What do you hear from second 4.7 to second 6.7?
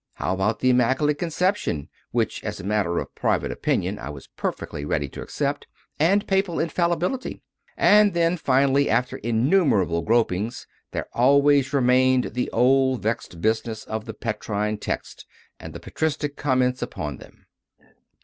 ready to accept and Papal